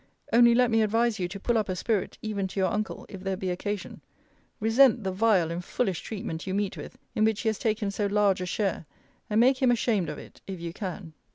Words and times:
Only 0.33 0.55
let 0.55 0.71
me 0.71 0.81
advise 0.81 1.19
you 1.19 1.27
to 1.27 1.39
pull 1.39 1.59
up 1.59 1.69
a 1.69 1.75
spirit, 1.75 2.17
even 2.23 2.47
to 2.47 2.59
your 2.59 2.71
uncle, 2.71 3.05
if 3.07 3.21
there 3.23 3.37
be 3.37 3.51
occasion. 3.51 4.01
Resent 4.59 5.03
the 5.03 5.11
vile 5.11 5.51
and 5.51 5.63
foolish 5.63 6.01
treatment 6.01 6.47
you 6.47 6.55
meet 6.55 6.75
with, 6.75 6.97
in 7.13 7.23
which 7.23 7.41
he 7.41 7.49
has 7.49 7.59
taken 7.59 7.91
so 7.91 8.07
large 8.07 8.41
a 8.41 8.47
share, 8.47 8.87
and 9.29 9.39
make 9.39 9.61
him 9.61 9.69
ashamed 9.69 10.09
of 10.09 10.17
it, 10.17 10.41
if 10.47 10.59
you 10.59 10.73
can. 10.73 11.13